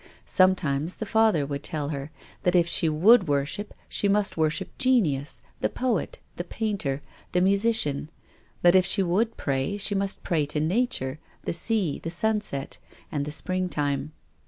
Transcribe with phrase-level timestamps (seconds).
[0.25, 2.09] Sometimes the father would tell her
[2.41, 8.09] that if she would worship she must worship genius, the poet, the painter, the musician;
[8.63, 12.79] that if she would pray she must pray to Nature, the sea, the sunset
[13.11, 14.09] and the sj)ringtime.